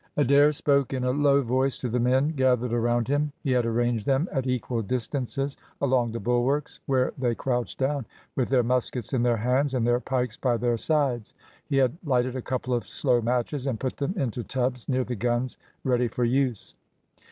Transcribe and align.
Adair 0.17 0.51
spoke 0.51 0.93
in 0.93 1.03
a 1.03 1.11
low 1.11 1.43
voice 1.43 1.77
to 1.77 1.87
the 1.87 1.99
men 1.99 2.29
gathered 2.29 2.73
around 2.73 3.07
him. 3.07 3.31
He 3.43 3.51
had 3.51 3.67
arranged 3.67 4.07
them 4.07 4.27
at 4.31 4.47
equal 4.47 4.81
distances 4.81 5.57
along 5.79 6.11
the 6.11 6.19
bulwarks, 6.19 6.79
where 6.87 7.13
they 7.19 7.35
crouched 7.35 7.77
down, 7.77 8.07
with 8.35 8.49
their 8.49 8.63
muskets 8.63 9.13
in 9.13 9.21
their 9.21 9.37
hands, 9.37 9.75
and 9.75 9.85
their 9.85 9.99
pikes 9.99 10.37
by 10.37 10.57
their 10.57 10.77
sides. 10.77 11.35
He 11.67 11.77
had 11.77 11.97
lighted 12.03 12.35
a 12.35 12.41
couple 12.41 12.73
of 12.73 12.87
slow 12.87 13.21
matches, 13.21 13.67
and 13.67 13.79
put 13.79 13.97
them 13.97 14.15
into 14.17 14.43
tubs 14.43 14.89
near 14.89 15.03
the 15.03 15.13
guns, 15.15 15.59
ready 15.83 16.07
for 16.07 16.23
use. 16.23 16.73